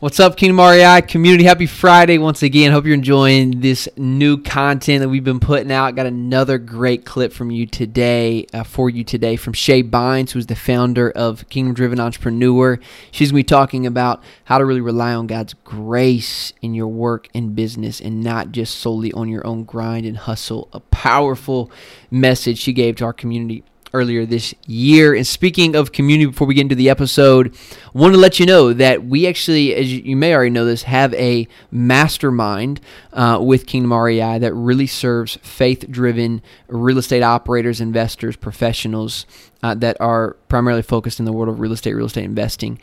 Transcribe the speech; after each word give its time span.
What's 0.00 0.20
up, 0.20 0.36
Kingdom 0.36 0.60
REI 0.60 1.02
community? 1.02 1.42
Happy 1.42 1.66
Friday 1.66 2.18
once 2.18 2.44
again. 2.44 2.70
Hope 2.70 2.84
you're 2.84 2.94
enjoying 2.94 3.62
this 3.62 3.88
new 3.96 4.40
content 4.40 5.00
that 5.00 5.08
we've 5.08 5.24
been 5.24 5.40
putting 5.40 5.72
out. 5.72 5.96
Got 5.96 6.06
another 6.06 6.56
great 6.56 7.04
clip 7.04 7.32
from 7.32 7.50
you 7.50 7.66
today, 7.66 8.46
uh, 8.54 8.62
for 8.62 8.88
you 8.88 9.02
today, 9.02 9.34
from 9.34 9.54
Shae 9.54 9.82
Bynes, 9.82 10.30
who's 10.30 10.46
the 10.46 10.54
founder 10.54 11.10
of 11.10 11.48
Kingdom 11.48 11.74
Driven 11.74 11.98
Entrepreneur. 11.98 12.78
She's 13.10 13.32
going 13.32 13.42
to 13.42 13.44
be 13.44 13.48
talking 13.48 13.86
about 13.88 14.22
how 14.44 14.58
to 14.58 14.64
really 14.64 14.80
rely 14.80 15.14
on 15.14 15.26
God's 15.26 15.54
grace 15.64 16.52
in 16.62 16.74
your 16.74 16.86
work 16.86 17.28
and 17.34 17.56
business 17.56 18.00
and 18.00 18.22
not 18.22 18.52
just 18.52 18.78
solely 18.78 19.12
on 19.14 19.28
your 19.28 19.44
own 19.44 19.64
grind 19.64 20.06
and 20.06 20.16
hustle. 20.16 20.68
A 20.72 20.78
powerful 20.78 21.72
message 22.08 22.58
she 22.58 22.72
gave 22.72 22.94
to 22.96 23.04
our 23.04 23.12
community 23.12 23.64
earlier 23.92 24.26
this 24.26 24.54
year. 24.66 25.14
And 25.14 25.26
speaking 25.26 25.74
of 25.74 25.92
community, 25.92 26.26
before 26.26 26.46
we 26.46 26.54
get 26.54 26.62
into 26.62 26.74
the 26.74 26.90
episode, 26.90 27.56
want 27.92 28.14
to 28.14 28.20
let 28.20 28.38
you 28.38 28.46
know 28.46 28.72
that 28.72 29.04
we 29.04 29.26
actually, 29.26 29.74
as 29.74 29.92
you 29.92 30.16
may 30.16 30.34
already 30.34 30.50
know 30.50 30.64
this, 30.64 30.84
have 30.84 31.14
a 31.14 31.48
mastermind 31.70 32.80
uh, 33.12 33.38
with 33.40 33.66
Kingdom 33.66 33.92
REI 33.92 34.38
that 34.38 34.54
really 34.54 34.86
serves 34.86 35.36
faith 35.42 35.90
driven 35.90 36.42
real 36.68 36.98
estate 36.98 37.22
operators, 37.22 37.80
investors, 37.80 38.36
professionals 38.36 39.26
uh, 39.62 39.74
that 39.74 39.96
are 40.00 40.36
primarily 40.48 40.82
focused 40.82 41.18
in 41.18 41.24
the 41.24 41.32
world 41.32 41.48
of 41.48 41.60
real 41.60 41.72
estate, 41.72 41.94
real 41.94 42.06
estate 42.06 42.24
investing. 42.24 42.78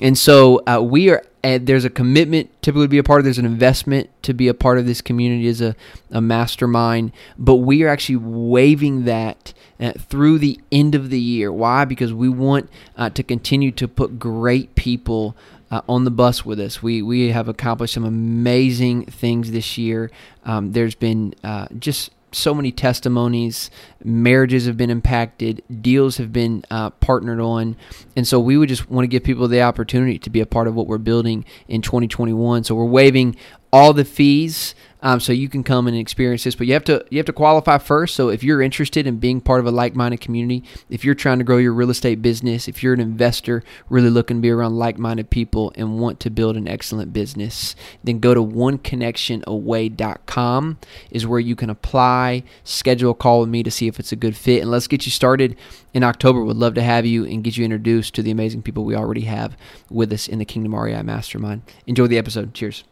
And 0.00 0.16
so 0.16 0.62
uh, 0.66 0.80
we 0.82 1.10
are, 1.10 1.22
uh, 1.42 1.58
there's 1.60 1.84
a 1.84 1.90
commitment 1.90 2.50
typically 2.62 2.84
to 2.84 2.90
be 2.90 2.98
a 2.98 3.02
part 3.02 3.20
of, 3.20 3.24
there's 3.24 3.38
an 3.38 3.46
investment 3.46 4.10
to 4.22 4.34
be 4.34 4.48
a 4.48 4.54
part 4.54 4.78
of 4.78 4.86
this 4.86 5.00
community 5.00 5.48
as 5.48 5.60
a, 5.60 5.74
a 6.10 6.20
mastermind, 6.20 7.12
but 7.38 7.56
we 7.56 7.82
are 7.82 7.88
actually 7.88 8.16
waiving 8.16 9.04
that 9.04 9.54
uh, 9.80 9.92
through 9.92 10.38
the 10.38 10.60
end 10.72 10.94
of 10.94 11.10
the 11.10 11.20
year. 11.20 11.52
Why? 11.52 11.84
Because 11.84 12.12
we 12.12 12.28
want 12.28 12.68
uh, 12.96 13.10
to 13.10 13.22
continue 13.22 13.70
to 13.72 13.88
put 13.88 14.18
great 14.18 14.74
people 14.74 15.36
uh, 15.70 15.82
on 15.88 16.04
the 16.04 16.10
bus 16.10 16.44
with 16.44 16.60
us. 16.60 16.82
We 16.82 17.02
we 17.02 17.30
have 17.30 17.48
accomplished 17.48 17.94
some 17.94 18.04
amazing 18.04 19.06
things 19.06 19.50
this 19.50 19.78
year. 19.78 20.10
Um, 20.44 20.72
there's 20.72 20.94
been 20.94 21.34
uh, 21.44 21.68
just 21.78 22.10
so 22.32 22.54
many 22.54 22.70
testimonies. 22.70 23.70
Marriages 24.04 24.66
have 24.66 24.76
been 24.76 24.90
impacted. 24.90 25.62
Deals 25.80 26.18
have 26.18 26.32
been 26.32 26.64
uh, 26.70 26.90
partnered 26.90 27.40
on, 27.40 27.76
and 28.16 28.26
so 28.26 28.38
we 28.40 28.56
would 28.56 28.68
just 28.68 28.90
want 28.90 29.04
to 29.04 29.08
give 29.08 29.24
people 29.24 29.48
the 29.48 29.62
opportunity 29.62 30.18
to 30.18 30.30
be 30.30 30.40
a 30.40 30.46
part 30.46 30.68
of 30.68 30.74
what 30.74 30.86
we're 30.86 30.98
building 30.98 31.44
in 31.68 31.82
2021. 31.82 32.64
So 32.64 32.74
we're 32.74 32.84
waiving 32.84 33.36
all 33.72 33.92
the 33.92 34.04
fees 34.04 34.74
um, 35.00 35.20
so 35.20 35.32
you 35.32 35.48
can 35.48 35.62
come 35.62 35.86
and 35.86 35.96
experience 35.96 36.42
this. 36.44 36.54
But 36.54 36.66
you 36.66 36.74
have 36.74 36.84
to 36.84 37.02
you 37.10 37.18
have 37.18 37.26
to 37.26 37.32
qualify 37.32 37.78
first. 37.78 38.14
So 38.14 38.28
if 38.28 38.42
you're 38.42 38.60
interested 38.60 39.06
in 39.06 39.16
being 39.18 39.40
part 39.40 39.60
of 39.60 39.66
a 39.66 39.70
like-minded 39.70 40.20
community, 40.20 40.64
if 40.90 41.04
you're 41.04 41.14
trying 41.14 41.38
to 41.38 41.44
grow 41.44 41.58
your 41.58 41.72
real 41.72 41.90
estate 41.90 42.20
business, 42.22 42.66
if 42.68 42.82
you're 42.82 42.94
an 42.94 43.00
investor 43.00 43.62
really 43.88 44.10
looking 44.10 44.38
to 44.38 44.40
be 44.40 44.50
around 44.50 44.76
like-minded 44.76 45.30
people 45.30 45.72
and 45.76 45.98
want 45.98 46.20
to 46.20 46.30
build 46.30 46.56
an 46.56 46.68
excellent 46.68 47.12
business, 47.12 47.74
then 48.02 48.18
go 48.18 48.34
to 48.34 48.40
oneconnectionaway.com 48.40 50.78
is 51.10 51.26
where 51.26 51.40
you 51.40 51.56
can 51.56 51.70
apply, 51.70 52.42
schedule 52.64 53.12
a 53.12 53.14
call 53.14 53.40
with 53.40 53.48
me 53.48 53.62
to 53.62 53.70
see 53.70 53.86
if 53.86 54.00
it's 54.00 54.12
a 54.12 54.16
good 54.16 54.36
fit, 54.36 54.60
and 54.62 54.70
let's 54.70 54.86
get 54.86 55.06
you 55.06 55.12
started 55.12 55.56
in 55.94 56.02
October. 56.02 56.44
Would 56.44 56.56
love 56.56 56.74
to 56.74 56.82
have 56.82 57.06
you 57.06 57.24
and 57.24 57.44
get 57.44 57.56
you 57.56 57.64
introduced 57.64 58.14
to 58.14 58.22
the 58.22 58.30
amazing 58.30 58.62
people 58.62 58.84
we 58.84 58.94
already 58.94 59.22
have 59.22 59.56
with 59.90 60.12
us 60.12 60.28
in 60.28 60.38
the 60.38 60.44
Kingdom 60.44 60.74
REI 60.74 61.02
Mastermind. 61.02 61.62
Enjoy 61.86 62.06
the 62.06 62.18
episode. 62.18 62.52
Cheers. 62.54 62.84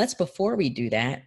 Let's 0.00 0.14
before 0.14 0.56
we 0.56 0.70
do 0.70 0.88
that 0.88 1.24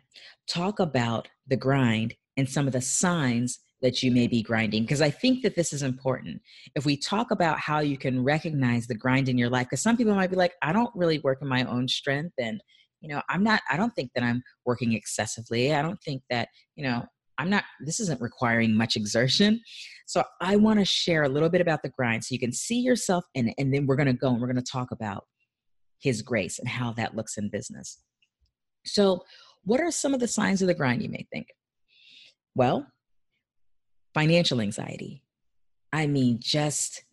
talk 0.48 0.80
about 0.80 1.28
the 1.46 1.56
grind 1.56 2.12
and 2.38 2.50
some 2.50 2.66
of 2.66 2.74
the 2.74 2.82
signs 2.82 3.60
that 3.84 4.02
you 4.02 4.10
may 4.12 4.26
be 4.26 4.42
grinding 4.42 4.82
because 4.82 5.00
i 5.00 5.12
think 5.12 5.44
that 5.44 5.56
this 5.56 5.74
is 5.74 5.84
important. 5.84 6.42
If 6.74 6.84
we 6.84 6.98
talk 6.98 7.30
about 7.30 7.60
how 7.60 7.82
you 7.82 8.00
can 8.00 8.24
recognize 8.24 8.88
the 8.88 8.96
grind 8.96 9.30
in 9.30 9.38
your 9.38 9.52
life 9.52 9.68
because 9.68 9.84
some 9.84 9.96
people 9.96 10.16
might 10.16 10.32
be 10.32 10.36
like 10.38 10.54
i 10.64 10.74
don't 10.74 10.90
really 10.96 11.20
work 11.20 11.38
in 11.44 11.48
my 11.48 11.64
own 11.66 11.88
strength 11.88 12.34
and 12.40 12.64
you 13.00 13.10
know 13.10 13.22
i'm 13.30 13.44
not 13.44 13.62
i 13.70 13.78
don't 13.78 13.94
think 13.96 14.10
that 14.16 14.24
i'm 14.24 14.42
working 14.66 14.94
excessively. 14.94 15.72
I 15.76 15.84
don't 15.84 16.02
think 16.02 16.24
that 16.32 16.48
you 16.76 16.84
know 16.84 17.06
i'm 17.38 17.52
not 17.52 17.66
this 17.86 18.00
isn't 18.00 18.22
requiring 18.22 18.76
much 18.76 18.96
exertion. 18.96 19.62
So 20.08 20.24
i 20.42 20.56
want 20.56 20.80
to 20.80 20.86
share 20.86 21.22
a 21.22 21.30
little 21.30 21.50
bit 21.50 21.62
about 21.62 21.84
the 21.84 21.94
grind 21.98 22.24
so 22.24 22.34
you 22.34 22.40
can 22.40 22.54
see 22.54 22.80
yourself 22.80 23.24
and 23.36 23.54
and 23.60 23.72
then 23.72 23.86
we're 23.86 24.02
going 24.02 24.14
to 24.16 24.22
go 24.24 24.30
and 24.30 24.42
we're 24.42 24.52
going 24.52 24.66
to 24.66 24.72
talk 24.78 24.90
about 24.90 25.26
his 26.00 26.24
grace 26.24 26.58
and 26.58 26.68
how 26.68 26.92
that 26.94 27.16
looks 27.16 27.38
in 27.38 27.52
business 27.52 28.02
so, 28.86 29.24
what 29.66 29.80
are 29.80 29.92
some 29.92 30.14
of 30.14 30.20
the 30.20 30.28
signs 30.28 30.62
of 30.62 30.68
the 30.68 30.74
grind 30.74 31.02
you 31.02 31.10
may 31.10 31.26
think? 31.32 31.48
Well, 32.56 32.86
financial 34.14 34.62
anxiety. 34.62 35.24
I 35.92 36.08
mean, 36.08 36.40
just 36.42 37.04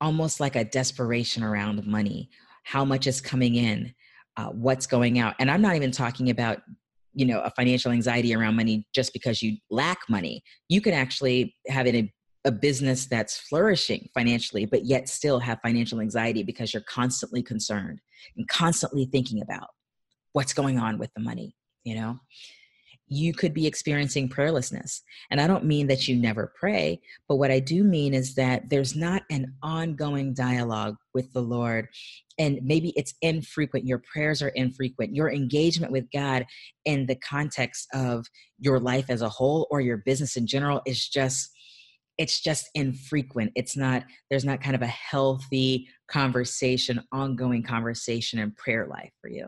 almost 0.00 0.40
like 0.40 0.56
a 0.56 0.64
desperation 0.64 1.42
around 1.42 1.86
money. 1.86 2.30
How 2.64 2.84
much 2.84 3.06
is 3.06 3.20
coming 3.20 3.56
in? 3.56 3.94
Uh, 4.36 4.48
what's 4.48 4.86
going 4.86 5.18
out? 5.18 5.34
And 5.38 5.50
I'm 5.50 5.62
not 5.62 5.76
even 5.76 5.90
talking 5.90 6.30
about 6.30 6.62
you 7.14 7.26
know 7.26 7.40
a 7.40 7.50
financial 7.50 7.92
anxiety 7.92 8.34
around 8.34 8.56
money 8.56 8.86
just 8.94 9.12
because 9.12 9.42
you 9.42 9.56
lack 9.70 9.98
money 10.08 10.42
you 10.68 10.80
can 10.80 10.94
actually 10.94 11.54
have 11.68 11.86
a, 11.86 12.12
a 12.44 12.50
business 12.50 13.06
that's 13.06 13.38
flourishing 13.38 14.08
financially 14.14 14.64
but 14.64 14.84
yet 14.84 15.08
still 15.08 15.38
have 15.38 15.58
financial 15.62 16.00
anxiety 16.00 16.42
because 16.42 16.72
you're 16.72 16.82
constantly 16.88 17.42
concerned 17.42 18.00
and 18.36 18.48
constantly 18.48 19.04
thinking 19.04 19.42
about 19.42 19.68
what's 20.32 20.54
going 20.54 20.78
on 20.78 20.98
with 20.98 21.10
the 21.14 21.22
money, 21.22 21.54
you 21.84 21.94
know? 21.94 22.18
You 23.08 23.34
could 23.34 23.52
be 23.52 23.66
experiencing 23.66 24.30
prayerlessness. 24.30 25.00
And 25.30 25.38
I 25.38 25.46
don't 25.46 25.66
mean 25.66 25.86
that 25.88 26.08
you 26.08 26.16
never 26.16 26.52
pray, 26.58 27.00
but 27.28 27.36
what 27.36 27.50
I 27.50 27.60
do 27.60 27.84
mean 27.84 28.14
is 28.14 28.34
that 28.36 28.70
there's 28.70 28.96
not 28.96 29.22
an 29.30 29.54
ongoing 29.62 30.32
dialogue 30.32 30.96
with 31.12 31.30
the 31.34 31.42
Lord. 31.42 31.88
And 32.38 32.60
maybe 32.62 32.94
it's 32.96 33.12
infrequent. 33.20 33.86
Your 33.86 34.02
prayers 34.10 34.40
are 34.40 34.48
infrequent. 34.48 35.14
Your 35.14 35.30
engagement 35.30 35.92
with 35.92 36.10
God 36.10 36.46
in 36.86 37.04
the 37.04 37.16
context 37.16 37.86
of 37.92 38.24
your 38.58 38.80
life 38.80 39.10
as 39.10 39.20
a 39.20 39.28
whole 39.28 39.66
or 39.70 39.82
your 39.82 39.98
business 39.98 40.36
in 40.36 40.46
general 40.46 40.80
is 40.86 41.06
just 41.06 41.50
it's 42.18 42.40
just 42.40 42.68
infrequent 42.74 43.50
it's 43.54 43.76
not 43.76 44.04
there's 44.30 44.44
not 44.44 44.60
kind 44.60 44.76
of 44.76 44.82
a 44.82 44.86
healthy 44.86 45.88
conversation 46.08 47.02
ongoing 47.10 47.62
conversation 47.62 48.38
and 48.38 48.56
prayer 48.56 48.86
life 48.86 49.10
for 49.20 49.28
you 49.28 49.46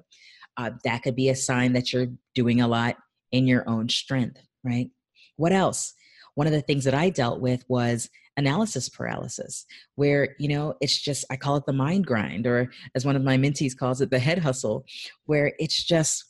uh, 0.57 0.71
that 0.85 1.03
could 1.03 1.17
be 1.17 1.29
a 1.29 1.37
sign 1.37 1.73
that 1.73 1.93
you're 1.93 2.09
doing 2.35 2.61
a 2.61 2.69
lot 2.69 2.97
in 3.33 3.47
your 3.47 3.69
own 3.69 3.89
strength, 3.89 4.41
right? 4.63 4.91
What 5.37 5.53
else? 5.53 5.95
One 6.35 6.47
of 6.47 6.53
the 6.53 6.63
things 6.63 6.85
that 6.85 6.95
I 6.95 7.11
dealt 7.11 7.41
with 7.41 7.65
was 7.69 8.09
analysis 8.37 8.89
paralysis, 8.89 9.65
where, 9.95 10.35
you 10.39 10.49
know, 10.49 10.75
it's 10.81 11.01
just, 11.01 11.25
I 11.31 11.37
call 11.37 11.57
it 11.57 11.67
the 11.67 11.73
mind 11.73 12.07
grind, 12.07 12.47
or 12.47 12.71
as 12.95 13.05
one 13.05 13.17
of 13.17 13.23
my 13.23 13.37
mentees 13.37 13.77
calls 13.77 14.01
it, 14.01 14.11
the 14.11 14.19
head 14.19 14.39
hustle, 14.39 14.85
where 15.27 15.53
it's 15.59 15.83
just 15.83 16.25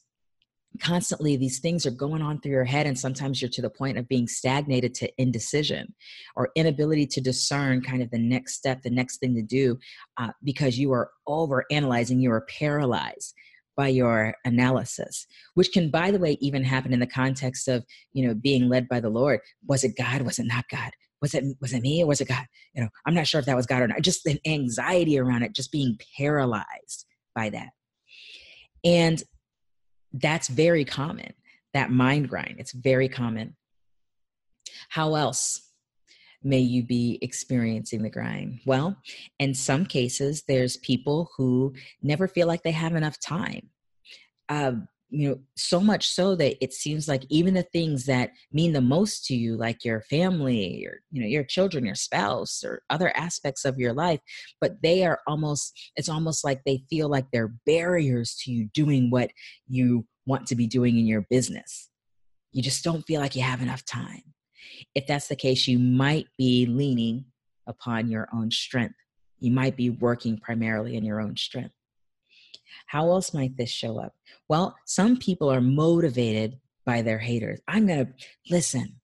constantly 0.81 1.37
these 1.37 1.61
things 1.61 1.87
are 1.87 1.91
going 1.91 2.21
on 2.21 2.41
through 2.41 2.53
your 2.53 2.65
head 2.65 2.87
and 2.87 2.99
sometimes 2.99 3.41
you're 3.41 3.49
to 3.49 3.63
the 3.63 3.71
point 3.71 3.97
of 3.97 4.09
being 4.09 4.27
stagnated 4.27 4.95
to 4.95 5.23
indecision 5.23 5.95
or 6.37 6.51
inability 6.57 7.07
to 7.07 7.21
discern 7.21 7.81
kind 7.81 8.03
of 8.03 8.11
the 8.11 8.19
next 8.19 8.55
step 8.55 8.83
the 8.83 8.91
next 8.91 9.19
thing 9.19 9.34
to 9.34 9.43
do 9.43 9.79
uh, 10.17 10.31
because 10.43 10.79
you 10.79 10.93
are 10.93 11.11
over 11.27 11.65
analyzing 11.71 12.21
you 12.21 12.33
are 12.33 12.47
paralyzed 12.59 13.34
by 13.77 13.89
your 13.89 14.35
analysis 14.45 15.27
which 15.55 15.73
can 15.73 15.91
by 15.91 16.11
the 16.11 16.19
way 16.19 16.37
even 16.41 16.62
happen 16.65 16.93
in 16.93 17.01
the 17.01 17.07
context 17.07 17.69
of 17.69 17.85
you 18.12 18.27
know 18.27 18.35
being 18.35 18.69
led 18.69 18.89
by 18.89 19.01
the 19.01 19.09
lord. 19.09 19.41
Was 19.67 19.85
it 19.85 19.97
god? 19.97 20.23
Was 20.23 20.39
it 20.39 20.47
not 20.47 20.65
god? 20.71 20.91
Was 21.23 21.35
it 21.35 21.45
was 21.61 21.73
it 21.73 21.83
me 21.83 22.03
or 22.03 22.07
was 22.07 22.21
it 22.21 22.29
god? 22.29 22.45
You 22.75 22.83
know 22.83 22.89
i'm 23.07 23.15
not 23.15 23.27
sure 23.27 23.39
if 23.41 23.47
that 23.47 23.57
was 23.57 23.67
god 23.67 23.83
or 23.83 23.89
not. 23.89 24.03
Just 24.03 24.27
an 24.27 24.39
anxiety 24.47 25.19
around 25.19 25.43
it 25.43 25.55
just 25.55 25.73
being 25.73 25.99
paralyzed 26.17 27.07
by 27.34 27.51
that. 27.51 27.71
And 28.84 29.23
that's 30.13 30.49
very 30.49 30.84
common 30.84 31.33
that 31.72 31.91
mind 31.91 32.28
grind. 32.28 32.57
It's 32.59 32.72
very 32.72 33.09
common. 33.09 33.57
How 34.89 35.16
else 35.16 35.71
may 36.43 36.60
you 36.60 36.84
be 36.84 37.19
experiencing 37.21 38.03
the 38.03 38.10
grind? 38.10 38.60
Well, 38.65 38.97
in 39.39 39.54
some 39.54 39.84
cases, 39.84 40.45
there's 40.47 40.77
people 40.78 41.31
who 41.37 41.75
never 42.03 42.28
feel 42.28 42.47
like 42.47 42.63
they 42.63 42.71
have 42.71 42.95
enough 42.95 43.19
time. 43.19 43.71
Uh, 44.49 44.73
you 45.11 45.29
know, 45.29 45.39
so 45.57 45.79
much 45.79 46.09
so 46.09 46.35
that 46.35 46.63
it 46.63 46.73
seems 46.73 47.07
like 47.07 47.25
even 47.29 47.55
the 47.55 47.63
things 47.63 48.05
that 48.07 48.33
mean 48.53 48.73
the 48.73 48.81
most 48.81 49.25
to 49.27 49.35
you, 49.35 49.57
like 49.57 49.85
your 49.85 50.01
family, 50.03 50.79
your 50.79 50.95
you 51.13 51.21
know, 51.23 51.29
your 51.29 51.45
children, 51.45 51.87
your 51.87 51.95
spouse, 51.95 52.65
or 52.65 52.83
other 52.91 53.17
aspects 53.17 53.65
of 53.65 53.79
your 53.79 53.93
life, 53.93 54.19
but 54.61 54.83
they 54.83 55.05
are 55.05 55.21
almost 55.29 55.93
it's 55.95 56.09
almost 56.09 56.45
like 56.45 56.63
they 56.65 56.83
feel 56.91 57.09
like 57.09 57.27
they're 57.33 57.55
barriers 57.65 58.35
to 58.43 58.51
you 58.51 58.69
doing 58.75 59.09
what 59.11 59.31
you 59.69 60.05
want 60.27 60.47
to 60.49 60.57
be 60.57 60.67
doing 60.67 60.99
in 60.99 61.07
your 61.07 61.27
business. 61.31 61.91
You 62.51 62.63
just 62.63 62.83
don't 62.83 63.03
feel 63.03 63.21
like 63.21 63.37
you 63.37 63.43
have 63.43 63.63
enough 63.63 63.85
time. 63.85 64.23
If 64.97 65.07
that's 65.07 65.29
the 65.29 65.37
case, 65.37 65.69
you 65.69 65.79
might 65.79 66.27
be 66.39 66.67
leaning 66.67 67.27
upon 67.69 68.11
your 68.11 68.29
own 68.35 68.51
strength. 68.51 68.97
You 69.39 69.53
might 69.53 69.77
be 69.77 69.91
working 69.91 70.39
primarily 70.39 70.97
in 70.97 71.05
your 71.05 71.21
own 71.21 71.37
strength. 71.37 71.75
How 72.95 73.11
else 73.11 73.35
might 73.35 73.57
this 73.57 73.73
show 73.73 73.99
up? 73.99 74.15
Well, 74.49 74.77
some 74.85 75.17
people 75.17 75.51
are 75.51 75.61
motivated 75.61 76.61
by 76.87 77.03
their 77.03 77.19
haters. 77.19 77.61
I'm 77.67 77.89
going 77.89 78.07
to 78.07 78.13
listen. 78.49 79.01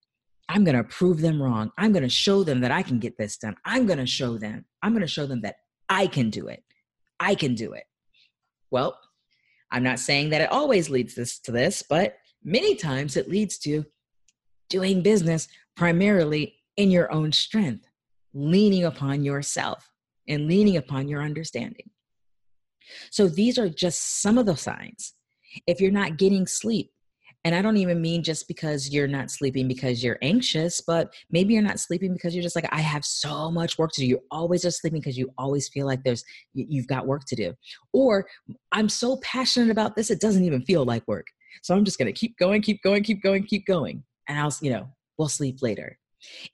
I'm 0.49 0.63
going 0.63 0.77
to 0.77 0.85
prove 0.85 1.21
them 1.21 1.43
wrong. 1.43 1.73
I'm 1.77 1.91
going 1.91 2.05
to 2.05 2.09
show 2.09 2.45
them 2.45 2.61
that 2.61 2.71
I 2.71 2.83
can 2.83 3.01
get 3.01 3.19
this 3.19 3.37
done. 3.37 3.57
I'm 3.65 3.87
going 3.87 3.99
to 3.99 4.07
show 4.07 4.39
them. 4.39 4.65
I'm 4.81 4.93
going 4.93 5.01
to 5.01 5.09
show 5.09 5.27
them 5.27 5.41
that 5.41 5.57
I 5.89 6.07
can 6.07 6.31
do 6.31 6.47
it. 6.47 6.63
I 7.19 7.35
can 7.35 7.57
do 7.57 7.73
it. 7.73 7.83
Well, 8.71 8.97
I'm 9.73 9.83
not 9.83 9.99
saying 9.99 10.31
that 10.31 10.41
it 10.41 10.53
always 10.53 10.89
leads 10.89 11.17
this 11.17 11.41
to 11.41 11.51
this, 11.51 11.83
but 11.83 12.17
many 12.45 12.77
times 12.77 13.17
it 13.17 13.29
leads 13.29 13.59
to 13.59 13.85
doing 14.69 15.03
business 15.03 15.49
primarily 15.77 16.55
in 16.77 16.93
your 16.93 17.11
own 17.11 17.33
strength, 17.33 17.89
leaning 18.35 18.85
upon 18.85 19.25
yourself 19.25 19.91
and 20.29 20.47
leaning 20.47 20.77
upon 20.77 21.09
your 21.09 21.23
understanding. 21.23 21.91
So 23.11 23.29
these 23.29 23.59
are 23.59 23.69
just 23.69 24.23
some 24.23 24.39
of 24.39 24.47
the 24.47 24.57
signs. 24.57 25.15
If 25.67 25.81
you're 25.81 25.91
not 25.91 26.17
getting 26.17 26.47
sleep, 26.47 26.91
and 27.45 27.55
I 27.55 27.63
don't 27.63 27.79
even 27.79 28.03
mean 28.03 28.23
just 28.23 28.47
because 28.49 28.91
you're 28.91 29.09
not 29.09 29.31
sleeping 29.31 29.67
because 29.67 30.05
you're 30.05 30.19
anxious, 30.21 30.83
but 30.83 31.15
maybe 31.31 31.55
you're 31.55 31.63
not 31.63 31.81
sleeping 31.81 32.13
because 32.13 32.35
you're 32.35 32.43
just 32.43 32.55
like, 32.55 32.69
I 32.71 32.81
have 32.81 33.05
so 33.05 33.51
much 33.51 33.79
work 33.79 33.93
to 33.93 34.03
do. 34.03 34.07
You're 34.07 34.21
always 34.31 34.63
just 34.63 34.81
sleeping 34.81 35.01
because 35.01 35.17
you 35.17 35.33
always 35.39 35.69
feel 35.69 35.87
like 35.87 36.05
there's, 36.05 36.23
you've 36.53 36.87
got 36.87 37.07
work 37.07 37.25
to 37.29 37.37
do. 37.37 37.55
Or 37.95 38.27
I'm 38.73 38.91
so 38.91 39.19
passionate 39.23 39.71
about 39.71 39.97
this, 39.97 40.11
it 40.11 40.21
doesn't 40.21 40.45
even 40.45 40.63
feel 40.63 40.85
like 40.85 41.07
work. 41.09 41.27
So 41.63 41.75
I'm 41.75 41.85
just 41.85 41.99
going 41.99 42.13
to 42.13 42.19
keep 42.19 42.37
going, 42.37 42.61
keep 42.61 42.83
going, 42.83 43.03
keep 43.03 43.23
going, 43.23 43.45
keep 43.45 43.67
going. 43.67 44.03
And 44.29 44.39
I'll, 44.39 44.55
you 44.61 44.71
know, 44.71 44.89
we'll 45.17 45.29
sleep 45.29 45.63
later. 45.63 45.99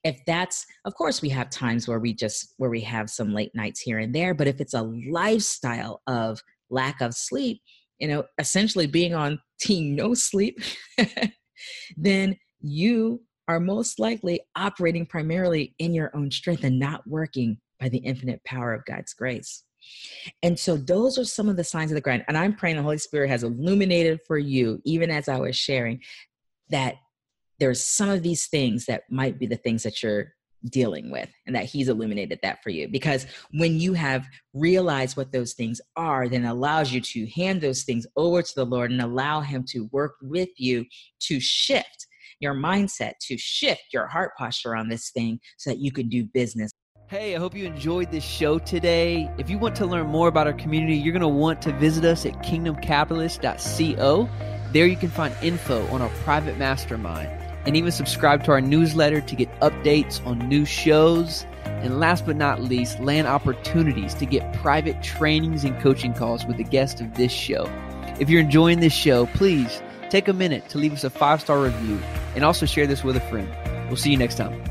If 0.05 0.21
that's, 0.27 0.65
of 0.85 0.95
course, 0.95 1.23
we 1.23 1.29
have 1.31 1.51
times 1.51 1.89
where 1.89 1.99
we 1.99 2.13
just, 2.13 2.55
where 2.57 2.71
we 2.71 2.81
have 2.83 3.11
some 3.11 3.35
late 3.35 3.55
nights 3.55 3.81
here 3.81 3.99
and 3.99 4.15
there, 4.15 4.35
but 4.35 4.47
if 4.47 4.61
it's 4.61 4.75
a 4.75 4.83
lifestyle 5.11 6.03
of 6.07 6.41
lack 6.71 7.01
of 7.01 7.15
sleep, 7.15 7.61
you 7.99 8.09
know, 8.09 8.25
essentially 8.39 8.87
being 8.87 9.15
on 9.15 9.41
team 9.61 9.95
no 9.97 10.15
sleep, 10.15 10.59
then 11.97 12.37
you 12.61 13.23
are 13.49 13.61
most 13.61 13.99
likely 13.99 14.41
operating 14.57 15.07
primarily 15.07 15.75
in 15.79 15.95
your 15.95 16.11
own 16.15 16.31
strength 16.31 16.65
and 16.65 16.79
not 16.79 17.07
working 17.07 17.59
by 17.81 17.89
the 17.89 17.99
infinite 17.99 18.43
power 18.45 18.73
of 18.75 18.85
God's 18.85 19.15
grace. 19.15 19.63
And 20.43 20.59
so 20.59 20.77
those 20.77 21.19
are 21.19 21.25
some 21.25 21.49
of 21.49 21.57
the 21.57 21.65
signs 21.65 21.91
of 21.91 21.95
the 21.95 22.01
grind. 22.01 22.25
And 22.29 22.37
I'm 22.37 22.57
praying 22.57 22.77
the 22.77 22.83
Holy 22.83 22.99
Spirit 22.99 23.31
has 23.31 23.45
illuminated 23.45 24.21
for 24.27 24.39
you, 24.39 24.81
even 24.85 25.11
as 25.11 25.29
I 25.29 25.39
was 25.39 25.57
sharing, 25.57 26.01
that 26.71 26.97
there's 27.59 27.83
some 27.83 28.09
of 28.09 28.23
these 28.23 28.47
things 28.47 28.87
that 28.87 29.03
might 29.11 29.39
be 29.39 29.47
the 29.47 29.57
things 29.57 29.83
that 29.83 30.03
you're 30.03 30.33
dealing 30.71 31.11
with 31.11 31.29
and 31.47 31.55
that 31.55 31.65
he's 31.65 31.89
illuminated 31.89 32.39
that 32.43 32.63
for 32.63 32.71
you 32.71 32.89
because 32.89 33.27
when 33.53 33.79
you 33.79 33.93
have 33.93 34.27
realized 34.55 35.17
what 35.17 35.33
those 35.33 35.53
things 35.53 35.81
are 35.97 36.29
then 36.29 36.45
allows 36.45 36.93
you 36.93 37.01
to 37.01 37.27
hand 37.29 37.61
those 37.61 37.85
things 37.85 38.07
over 38.17 38.43
to 38.43 38.53
the 38.57 38.65
lord 38.65 38.91
and 38.91 39.01
allow 39.01 39.41
him 39.41 39.65
to 39.67 39.89
work 39.93 40.15
with 40.23 40.49
you 40.57 40.85
to 41.21 41.39
shift 41.39 42.07
your 42.41 42.55
mindset 42.55 43.13
to 43.21 43.37
shift 43.39 43.85
your 43.93 44.07
heart 44.07 44.33
posture 44.37 44.75
on 44.75 44.89
this 44.89 45.11
thing 45.11 45.39
so 45.57 45.71
that 45.71 45.79
you 45.79 45.93
can 45.93 46.09
do 46.09 46.25
business 46.25 46.73
Hey, 47.09 47.37
I 47.37 47.39
hope 47.39 47.55
you 47.55 47.67
enjoyed 47.67 48.11
this 48.11 48.25
show 48.25 48.59
today. 48.59 49.31
If 49.39 49.49
you 49.49 49.59
want 49.59 49.77
to 49.77 49.87
learn 49.87 50.09
more 50.09 50.27
about 50.27 50.49
our 50.49 50.53
community, 50.53 50.97
you're 50.97 51.13
going 51.13 51.21
to 51.21 51.29
want 51.29 51.63
to 51.63 51.73
visit 51.75 52.05
us 52.05 52.27
at 52.27 52.33
kingdomcapitalist.co. 52.43 54.29
There 54.73 54.87
you 54.89 54.97
can 54.97 55.11
find 55.11 55.33
info 55.41 55.87
on 55.87 56.03
our 56.03 56.09
private 56.25 56.59
mastermind 56.59 57.46
and 57.67 57.77
even 57.77 57.91
subscribe 57.91 58.45
to 58.45 58.53
our 58.53 58.61
newsletter 58.61 59.21
to 59.21 59.37
get 59.37 59.53
updates 59.61 60.25
on 60.27 60.39
new 60.49 60.65
shows. 60.65 61.45
And 61.65 62.01
last 62.01 62.25
but 62.25 62.37
not 62.37 62.63
least, 62.63 63.01
land 63.01 63.27
opportunities 63.27 64.15
to 64.15 64.27
get 64.27 64.53
private 64.55 65.03
trainings 65.03 65.65
and 65.65 65.79
coaching 65.81 66.15
calls 66.15 66.47
with 66.47 66.57
the 66.57 66.65
guest 66.65 67.01
of 67.01 67.15
this 67.15 67.33
show. 67.33 67.71
If 68.19 68.31
you're 68.31 68.41
enjoying 68.41 68.81
this 68.81 68.95
show, 68.95 69.27
please 69.27 69.83
take 70.09 70.29
a 70.29 70.33
minute 70.33 70.69
to 70.71 70.79
leave 70.79 70.93
us 70.93 71.05
a 71.05 71.11
five 71.11 71.41
star 71.41 71.61
review 71.61 71.99
and 72.35 72.45
also 72.45 72.67
share 72.67 72.87
this 72.87 73.05
with 73.05 73.17
a 73.17 73.21
friend. 73.21 73.49
We'll 73.89 73.97
see 73.97 74.11
you 74.11 74.17
next 74.17 74.37
time. 74.37 74.66